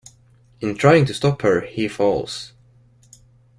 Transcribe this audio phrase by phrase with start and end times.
[0.61, 2.53] In trying to stop her he falls.